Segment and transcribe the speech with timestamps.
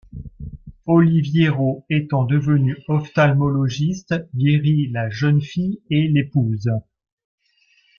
[0.87, 6.69] Oliviero, étant devenu ophtalmologiste, guérit la jeune fille et l'épouse.